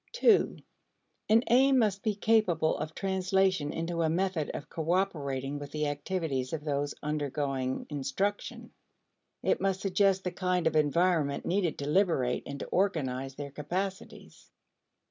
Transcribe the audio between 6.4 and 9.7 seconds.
of those undergoing instruction. It